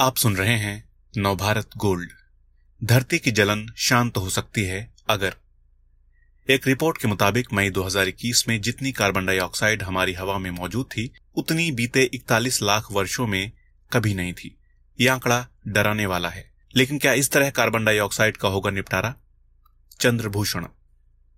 [0.00, 2.10] आप सुन रहे हैं नवभारत गोल्ड।
[2.84, 5.34] धरती की जलन शांत हो सकती है अगर।
[6.50, 11.12] एक रिपोर्ट के मुताबिक मई 2021 में जितनी कार्बन डाइऑक्साइड हमारी हवा में मौजूद थी,
[11.34, 13.52] उतनी बीते 41 लाख वर्षों में
[13.92, 14.58] कभी नहीं थी।
[15.00, 19.14] यह आंकड़ा डराने वाला है। लेकिन क्या इस तरह कार्बन डाइऑक्साइड का होगा निपटारा?
[20.00, 20.66] चंद्रभूषण।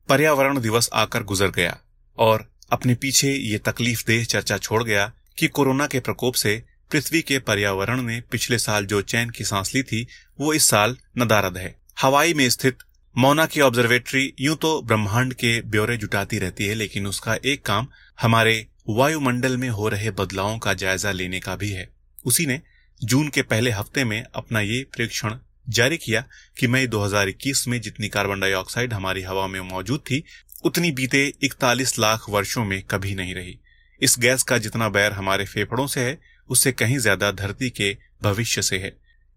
[0.08, 1.80] पर्यावरण दिवस आकर गुजर गया
[2.18, 7.22] और अपने पीछे ये तकलीफ़ देह चर्चा छोड़ गया कि कोरोना के प्रकोप से पृथ्वी
[7.22, 10.06] के पर्यावरण ने पिछले साल जो चैन की सांस ली थी,
[10.40, 12.78] वो इस साल नदारद है। हवाई में स्थित
[13.16, 17.86] मौना की ऑब्जर्वेटरी यूँ तो ब्रह्मांड के ब्यौरे जुटाती रहती है, लेकिन उसका एक काम
[18.20, 21.88] हमारे वायुमंडल में हो रहे बदलावों का जायजा लेने का भी है।
[22.24, 22.60] उसी ने
[23.00, 25.34] जून के पहले हफ़्ते में अपना ये परीक्षण
[25.68, 26.24] जारी किया
[26.58, 30.22] कि मई 2021 में जितनी कार्बन डाइऑक्साइड हमारी हवा में मौजूद थी,
[30.64, 33.58] उतनी बीते इकतालीस लाख वर्षों में कभी नहीं रही।
[34.00, 36.18] इस गैस का जितना बैर हमारे फेफड़ों से है
[36.50, 38.92] उससे कहीं ज़्यादा धरती के भविष्य से है।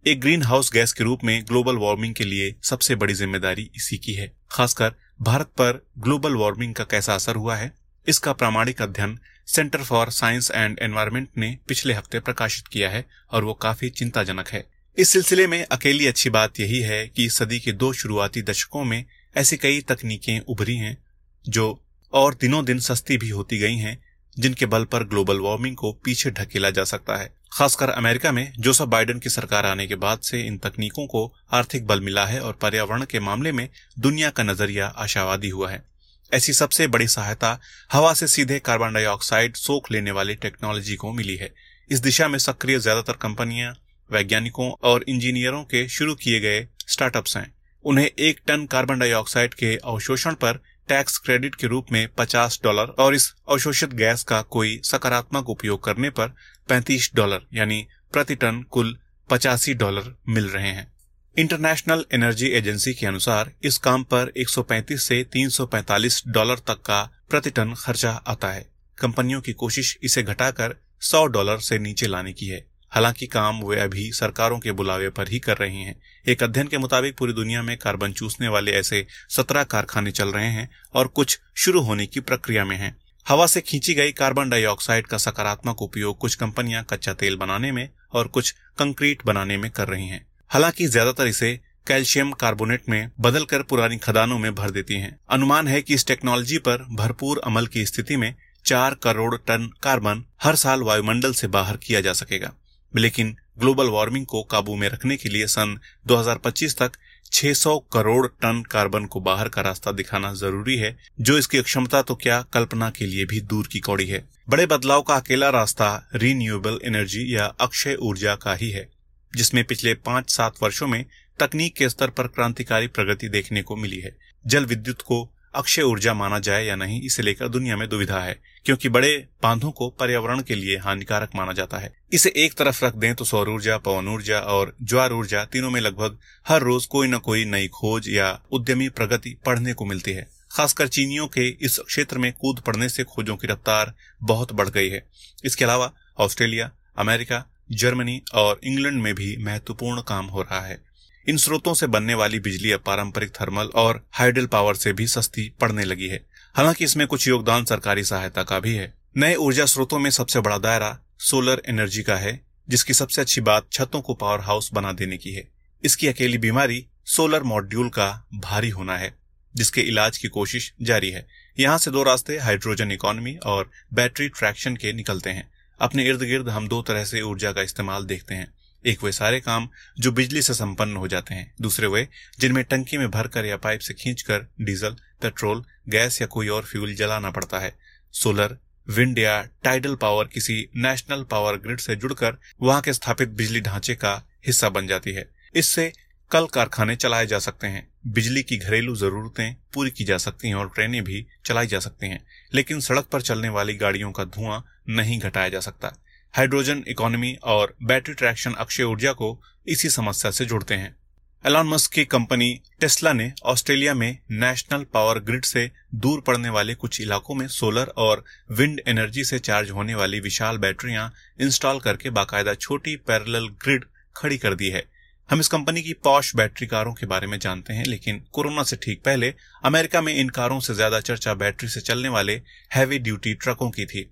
[0.06, 3.98] एक ग्रीन हाउस गैस के रूप में ग्लोबल वार्मिंग के लिए सबसे बड़ी ज़िम्मेदारी इसी
[3.98, 7.72] की है। खासकर भारत पर ग्लोबल वार्मिंग का कैसा असर हुआ है,
[8.08, 13.44] इसका प्रामाणिक अध्ययन Centre for Science and Environment ने पिछले हफ़्ते प्रकाशित किया है और
[13.44, 14.66] वो काफ़ी चिंताजनक है।
[14.98, 19.04] इस सिलसिले में अकेली अच्छी बात यही है कि सदी के दो शुरुआती दशकों में
[19.36, 20.98] ऐसी कई तकनीकें उभरी हैं,
[21.46, 21.80] जो
[22.14, 23.98] और दिनों दिन सस्ती भी होती गई हैं
[24.38, 28.86] जिनके बल पर ग्लोबल वार्मिंग को पीछे ढकेला जा सकता है। खासकर अमेरिका में, जोसफ
[28.86, 32.54] बाइडेन की सरकार आने के बाद से इन तकनीकों को आर्थिक बल मिला है और
[32.54, 33.68] पर्यावरण के मामले में
[34.00, 35.84] दुनिया का नज़रिया आशावादी हुआ है।
[36.32, 37.60] ऐसी सबसे बड़ी सहायता
[37.92, 41.54] हवा से सीधे कार्बन डाइऑक्साइड सोख लेने वाली टेक्नोलॉजी को मिली है।
[41.90, 43.76] इस दिशा में सक्रिय ज़्यादातर कंपनियाँ,
[44.10, 47.54] वैज्ञानिकों और इंजीनियरों के शुरू किए गए स्टार्टअप्स हैं।
[47.86, 52.86] उन्हें एक टन कार्बन डाइऑक्साइड के अवशोषण पर टैक्स क्रेडिट के रूप में 50 डॉलर
[53.00, 56.36] और इस अवशोषित गैस का कोई सकारात्मक उपयोग करने पर
[56.70, 58.98] 35 डॉलर, यानी प्रति टन कुल
[59.30, 60.94] पचासी डॉलर मिल रहे हैं।
[61.38, 67.50] इंटरनेशनल एनर्जी एजेंसी के अनुसार इस काम पर 135 से 345 डॉलर तक का प्रति
[67.50, 72.48] टन खर्चा आता है। कंपनियों की कोशिश इसे घटाकर 100 डॉलर से नीचे लाने की
[72.48, 75.96] है। हालाँकि काम वे अभी सरकारों के बुलावे पर ही कर रहे हैं।
[76.26, 80.50] एक अध्ययन के मुताबिक पूरी दुनिया में कार्बन चूसने वाले ऐसे सत्रह कारखाने चल रहे
[80.50, 82.96] हैं और कुछ शुरू होने की प्रक्रिया में हैं।
[83.28, 87.88] हवा से खींची गई कार्बन डाइऑक्साइड का सकारात्मक उपयोग कुछ कंपनियाँ कच्चा तेल बनाने में
[88.14, 93.62] और कुछ कंक्रीट बनाने में कर रही हैं। हालाँकि ज़्यादातर इसे कैल्शियम कार्बोनेट में बदलकर
[93.62, 97.86] पुरानी खदानों में भर देती हैं। अनुमान है कि इस टेक्नोलॉजी पर भरपूर अमल की
[97.86, 98.34] स्थिति में
[98.66, 102.54] चार करोड़ टन कार्बन हर साल वायुमंडल से बाहर किया जा सकेगा।
[102.96, 106.92] लेकिन ग्लोबल वार्मिंग को काबू में रखने के लिए सन 2025 तक
[107.32, 112.16] 600 करोड़ टन कार्बन को बाहर का रास्ता दिखाना ज़रूरी है, जो इसकी क्षमता तो
[112.16, 116.80] क्या कल्पना के लिए भी दूर की कौड़ी है। बड़े बदलाव का अकेला रास्ता रीन्यूएबल
[116.86, 118.88] एनर्जी या अक्षय ऊर्जा का ही है,
[119.34, 121.06] जिसमें पिछले पाँच सात वर्षों में
[121.40, 124.16] तकनीक के स्तर पर क्रांतिकारी प्रगति देखने को मिली है।
[124.46, 128.40] जल विद्युत को अक्षय ऊर्जा माना जाए या नहीं, इसे लेकर दुनिया में दुविधा है,
[128.66, 132.96] क्योंकि बड़े बांधों को पर्यावरण के लिए हानिकारक माना जाता है। इसे एक तरफ़ रख
[132.96, 137.08] दें तो सौर ऊर्जा, पवन ऊर्जा और ज्वार ऊर्जा तीनों में लगभग हर रोज कोई
[137.08, 141.80] न कोई नई खोज या उद्यमी प्रगति पढ़ने को मिलती है। खासकर चीनियों के इस
[141.80, 143.94] क्षेत्र में कूद पड़ने से खोजों की रफ्तार
[144.24, 145.06] बहुत बढ़ गई है।
[145.46, 150.82] इसके अलावा ऑस्ट्रेलिया, अमेरिका, जर्मनी और इंग्लैंड में भी महत्वपूर्ण काम हो रहा है।
[151.30, 155.54] इन स्रोतों से बनने वाली बिजली अब पारंपरिक थर्मल और हाइडल पावर से भी सस्ती
[155.62, 156.26] पड़ने लगी है।
[156.56, 160.58] हालाँकि इसमें कुछ योगदान सरकारी सहायता का भी है। नए ऊर्जा स्रोतों में सबसे बड़ा
[160.58, 165.18] दायरा सोलर एनर्जी का है, जिसकी सबसे अच्छी बात छतों को पावर हाउस बना देने
[165.18, 165.48] की है।
[165.84, 169.16] इसकी अकेली बीमारी सोलर मॉड्यूल का भारी होना है,
[169.56, 171.28] जिसके इलाज की कोशिश जारी है।
[171.60, 176.50] यहाँ से दो रास्ते, हाइड्रोजन इकोनॉमी और बैटरी ट्रैक्शन के निकलते हैं। अपने इर्द गिर्द
[176.50, 178.54] हम दो तरह से ऊर्जा का इस्तेमाल देखते हैं।
[178.86, 182.08] एक वे सारे काम जो बिजली से संपन्न हो जाते हैं। दूसरे वे
[182.40, 186.94] जिनमें टंकी में भरकर या पाइप से खींचकर डीजल, पेट्रोल, गैस या कोई और फ्यूल
[186.94, 187.74] जलाना पड़ता है।
[188.14, 188.58] सोलर,
[188.88, 193.96] विंड या टाइडल पावर किसी नेशनल पावर ग्रिड से जुड़कर वहाँ के स्थापित बिजली ढांचे
[193.96, 195.92] का हिस्सा बन जाती है। इससे
[196.32, 200.56] कल कारखाने चलाए जा सकते हैं। बिजली की घरेलू जरूरतें पूरी की जा सकती हैं
[200.56, 204.64] और ट्रेनें भी चलाई जा सकती हैं, लेकिन सड़क पर चलने वाली गाड़ियों का धुआँ
[204.90, 205.94] नहीं घटाया जा सकता।
[206.34, 209.28] हाइड्रोजन इकोनॉमी और बैटरी ट्रैक्शन अक्षय ऊर्जा को
[209.68, 210.96] इसी समस्या से जुड़ते हैं।
[211.44, 216.76] एलॉन मस्क की कंपनी टेस्ला ने ऑस्ट्रेलिया में नेशनल पावर ग्रिड से दूर पड़ने वाले
[216.76, 222.10] कुछ इलाकों में सोलर और विंड एनर्जी से चार्ज होने वाली विशाल बैटरियाँ इंस्टॉल करके
[222.12, 223.86] बाकायदा छोटी पैरेलल ग्रिड
[224.16, 224.84] खड़ी कर दी है।
[225.30, 228.76] हम इस कंपनी की पॉश बैटरी कारों के बारे में जानते हैं, लेकिन कोरोना से
[228.78, 229.34] ठीक पहले
[229.64, 232.42] अमेरिका में इन कारों से ज़्यादा चर्चा बैटरी से चलने वाले
[232.72, 234.10] हैवी ड्यूटी ट्रकों की थी।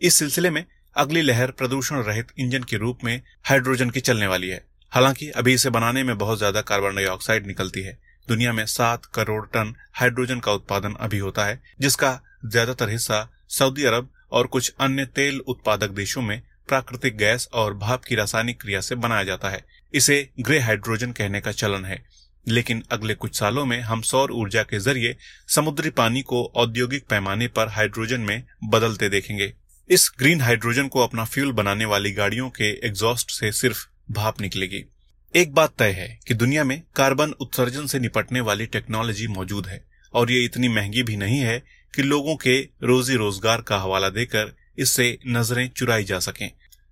[0.00, 0.64] इस सिलसिले में
[0.98, 4.60] अगली लहर प्रदूषण रहित इंजन के रूप में हाइड्रोजन की चलने वाली है।
[4.92, 7.96] हालाँकि अभी इसे बनाने में बहुत ज़्यादा कार्बन डाइऑक्साइड निकलती है।
[8.28, 13.84] दुनिया में सात करोड़ टन हाइड्रोजन का उत्पादन अभी होता है, जिसका ज़्यादातर हिस्सा सऊदी
[13.84, 18.80] अरब और कुछ अन्य तेल उत्पादक देशों में प्राकृतिक गैस और भाप की रासायनिक क्रिया
[18.80, 19.64] से बनाया जाता है।
[19.94, 22.02] इसे ग्रे हाइड्रोजन कहने का चलन है।
[22.46, 25.16] लेकिन अगले कुछ सालों में हम सौर ऊर्जा के ज़रिए
[25.48, 29.52] समुद्री पानी को औद्योगिक पैमाने पर हाइड्रोजन में बदलते देखेंगे।
[29.90, 34.82] इस ग्रीन हाइड्रोजन को अपना फ्यूल बनाने वाली गाड़ियों के एग्जॉस्ट से सिर्फ़ भाप निकलेगी।
[35.34, 39.82] एक बात तय है कि दुनिया में कार्बन उत्सर्जन से निपटने वाली टेक्नोलॉजी मौजूद है,
[40.14, 41.62] और ये इतनी महँगी भी नहीं है
[41.94, 46.50] कि लोगों के रोजी रोज़गार का हवाला देकर इससे नज़रें चुराई जा सकें।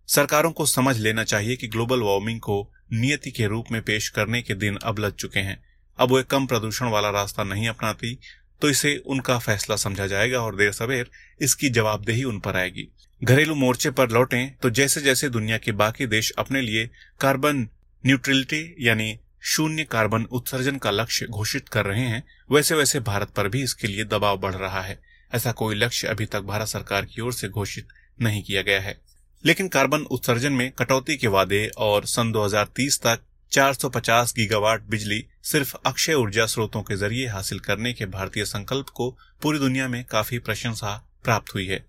[0.08, 2.60] सरकारों को समझ लेना चाहिए कि ग्लोबल वार्मिंग को
[2.92, 5.62] नियति के रूप में पेश करने के दिन अब लग चुके हैं।
[5.98, 8.18] अब वे कम प्रदूषण वाला रास्ता नहीं अपनाती
[8.60, 11.10] तो इसे उनका फैसला समझा जाएगा और देर सवेर
[11.40, 12.88] इसकी जवाबदेही उन पर आएगी।
[13.24, 17.68] घरेलू मोर्चे पर लौटें तो जैसे जैसे दुनिया के बाकी देश अपने लिए कार्बन
[18.06, 23.48] न्यूट्रलिटी यानी शून्य कार्बन उत्सर्जन का लक्ष्य घोषित कर रहे हैं वैसे वैसे भारत पर
[23.48, 24.98] भी इसके लिए दबाव बढ़ रहा है।
[25.34, 27.88] ऐसा कोई लक्ष्य अभी तक भारत सरकार की ओर से घोषित
[28.22, 28.98] नहीं किया गया है।
[29.44, 33.20] लेकिन कार्बन उत्सर्जन में कटौती के वादे और सन 2030 तक
[33.52, 39.10] 450 गीगावाट बिजली सिर्फ़ अक्षय ऊर्जा स्रोतों के ज़रिए हासिल करने के भारतीय संकल्प को
[39.42, 40.94] पूरी दुनिया में काफ़ी प्रशंसा
[41.24, 41.84] प्राप्त हुई है।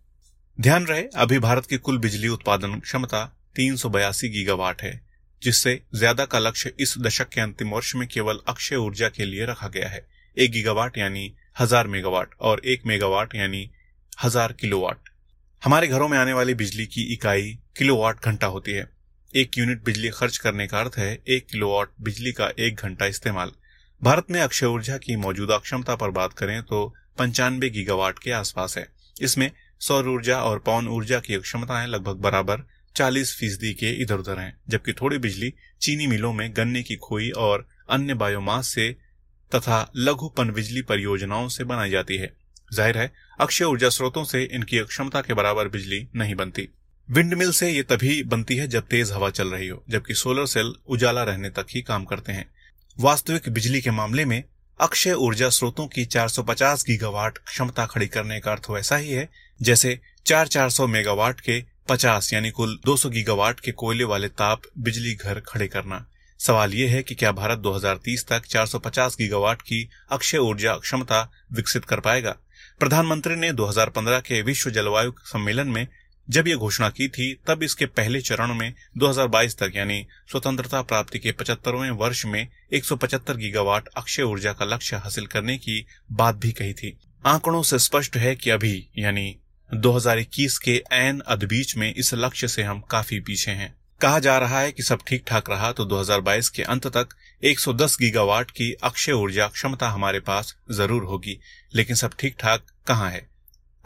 [0.59, 3.25] ध्यान रहे, अभी भारत की कुल बिजली उत्पादन क्षमता
[3.55, 5.01] तीन सौ बयासी गीगावाट है,
[5.41, 9.45] जिससे ज़्यादा का लक्ष्य इस दशक के अंतिम वर्ष में केवल अक्षय ऊर्जा के लिए
[9.45, 10.05] रखा गया है।
[10.37, 13.69] एक गीगावाट यानी हज़ार मेगावाट और एक मेगावाट यानी
[14.23, 15.09] हज़ार किलोवाट।
[15.61, 18.89] हमारे घरों में आने वाली बिजली की इकाई किलोवाट घंटा होती है।
[19.33, 23.51] एक यूनिट बिजली खर्च करने का अर्थ है एक किलोवाट बिजली का एक घंटा इस्तेमाल।
[24.01, 26.85] भारत में अक्षय ऊर्जा की मौजूदा क्षमता पर बात करें तो
[27.17, 28.87] पंचानवे गीगावाट के आसपास है।
[29.21, 32.63] इसमें सौर ऊर्जा और पवन ऊर्जा की क्षमताएँ लगभग बराबर
[32.95, 37.29] 40 फ़ीसदी के इधर उधर हैं, जबकि थोड़ी बिजली चीनी मिलों में गन्ने की खोई
[37.29, 38.89] और अन्य बायोमास से
[39.51, 42.31] तथा लघु पन बिजली परियोजनाओं से बनाई जाती है।
[42.73, 46.69] ज़ाहिर है, अक्षय ऊर्जा स्रोतों से इनकी क्षमता के बराबर बिजली नहीं बनती।
[47.11, 50.45] विंड मिल से ये तभी बनती है जब तेज हवा चल रही हो, जबकि सोलर
[50.45, 52.51] सेल उजाला रहने तक ही काम करते हैं।
[52.99, 54.43] वास्तविक बिजली के मामले में
[54.79, 59.29] अक्षय ऊर्जा स्रोतों की 450 गीगावाट क्षमता खड़ी करने का अर्थ वैसा ही है,
[59.61, 64.61] जैसे चार चार सौ मेगावाट के 50 यानी कुल 200 गीगावाट के कोयले वाले ताप
[64.77, 66.05] बिजली घर खड़े करना।
[66.39, 71.85] सवाल ये है कि क्या भारत 2030 तक 450 गीगावाट की अक्षय ऊर्जा क्षमता विकसित
[71.85, 72.35] कर पाएगा?
[72.79, 75.87] प्रधानमंत्री ने 2015 के विश्व जलवायु सम्मेलन में
[76.29, 81.19] जब यह घोषणा की थी, तब इसके पहले चरण में 2022 तक, यानी स्वतंत्रता प्राप्ति
[81.19, 86.51] के पचहत्तरवें वर्ष में 175 गीगावाट अक्षय ऊर्जा का लक्ष्य हासिल करने की बात भी
[86.51, 89.35] कही थी। आंकड़ों से स्पष्ट है कि अभी, यानी
[89.69, 94.59] 2021 के एन अदबीच में इस लक्ष्य से हम काफ़ी पीछे हैं। कहा जा रहा
[94.59, 99.11] है कि सब ठीक ठाक रहा तो 2022 के अंत तक 110 गीगावाट की अक्षय
[99.11, 101.39] ऊर्जा क्षमता हमारे पास ज़रूर होगी,
[101.75, 103.36] लेकिन सब ठीक ठाक कहाँ है?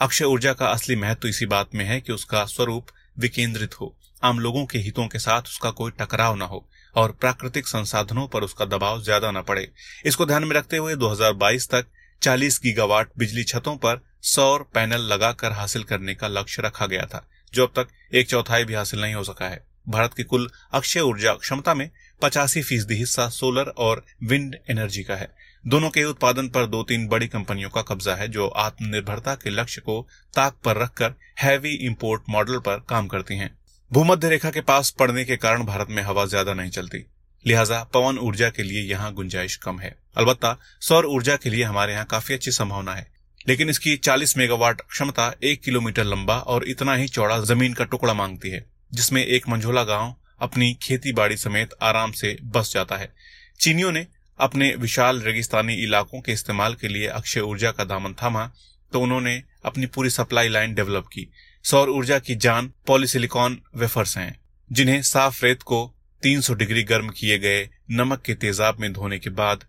[0.02, 2.86] अक्षय ऊर्जा का असली महत्व इसी बात में है कि उसका स्वरूप
[3.20, 3.94] विकेंद्रित हो।
[4.24, 6.66] आम लोगों के हितों के साथ उसका कोई टकराव न हो
[6.96, 9.68] और प्राकृतिक संसाधनों पर उसका दबाव ज़्यादा न पड़े।
[10.06, 11.86] इसको ध्यान में रखते हुए 2022 तक
[12.22, 17.26] 40 गीगावाट बिजली छतों पर सौर पैनल लगाकर हासिल करने का लक्ष्य रखा गया था,
[17.54, 21.00] जो अब तक एक चौथाई भी हासिल नहीं हो सका है। भारत की कुल अक्षय
[21.02, 21.90] ऊर्जा क्षमता में
[22.22, 25.32] पचासी फ़ीसदी हिस्सा सोलर और विंड एनर्जी का है।
[25.64, 29.82] दोनों के उत्पादन पर दो तीन बड़ी कंपनियों का कब्जा है, जो आत्मनिर्भरता के लक्ष्य
[29.82, 30.02] को
[30.34, 33.50] ताक पर रखकर हैवी इंपोर्ट मॉडल पर काम करती हैं।
[33.92, 37.06] भूमध्य रेखा के पास पड़ने के कारण भारत में हवा ज़्यादा नहीं चलती।
[37.46, 41.94] लिहाजा पवन ऊर्जा के लिए यहाँ गुंजाइश कम है। अलबत्ता सौर ऊर्जा के लिए हमारे
[41.94, 43.06] यहाँ काफ़ी अच्छी संभावना है।
[43.48, 48.14] लेकिन इसकी 40 मेगावाट क्षमता एक किलोमीटर लंबा और इतना ही चौड़ा ज़मीन का टुकड़ा
[48.14, 53.12] मांगती है, जिसमें एक मंझोला गाँव अपनी खेती बाड़ी समेत आराम से बस जाता है।
[53.60, 54.06] चीनियों ने
[54.42, 58.52] अपने विशाल रेगिस्तानी इलाकों के इस्तेमाल के लिए अक्षय ऊर्जा का दामन थामा
[58.94, 61.28] तो उन्होंने अपनी पूरी सप्लाई लाइन डेवलप की।
[61.64, 64.40] सौर ऊर्जा की जान पॉलीसिलिकॉन वेफर्स हैं,
[64.72, 65.94] जिन्हें साफ़ रेत को
[66.24, 69.64] 300 डिग्री गर्म किए गए नमक के तेजाब में धोने के बाद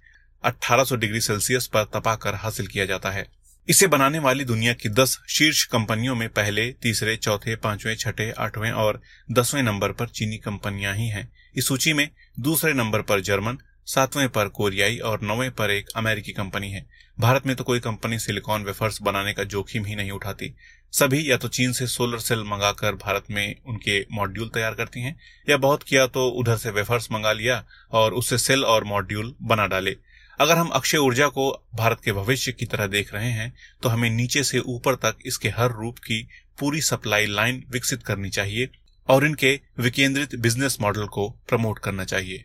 [0.44, 3.26] 1800 डिग्री सेल्सियस पर तपाकर हासिल किया जाता है।
[3.68, 8.70] इसे बनाने वाली दुनिया की दस शीर्ष कंपनियों में पहले, तीसरे, चौथे, पाँचवें, छठे, आठवें
[8.70, 9.00] और
[9.30, 12.08] दसवें नंबर पर चीनी कंपनियाँ ही हैं। इस सूची में
[12.40, 16.86] दूसरे नंबर पर जर्मन सातवें पर कोरियाई और नौवें पर एक अमेरिकी कंपनी है।
[17.18, 20.52] भारत में तो कोई कंपनी सिलिकॉन वेफर्स बनाने का जोखिम ही नहीं उठाती।
[20.92, 25.16] सभी या तो चीन से सोलर सेल मंगाकर भारत में उनके मॉड्यूल तैयार करती हैं,
[25.48, 29.66] या बहुत किया तो उधर से वेफर्स मंगा लिया और उससे सेल और मॉड्यूल बना
[29.66, 29.96] डाले।
[30.40, 34.08] अगर हम अक्षय ऊर्जा को भारत के भविष्य की तरह देख रहे हैं तो हमें
[34.10, 36.22] नीचे से ऊपर तक इसके हर रूप की
[36.58, 38.68] पूरी सप्लाई लाइन विकसित करनी चाहिए
[39.08, 42.44] और इनके विकेंद्रित बिज़नेस मॉडल को प्रमोट करना चाहिए।